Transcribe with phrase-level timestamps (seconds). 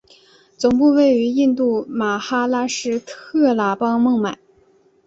[0.57, 4.39] 总部位于印度马哈拉施特拉邦孟买。